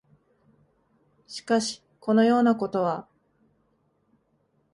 [1.27, 3.07] しかし、このようなことは、